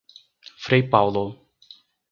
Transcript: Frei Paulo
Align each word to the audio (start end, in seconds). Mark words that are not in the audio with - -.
Frei 0.57 0.81
Paulo 0.81 1.45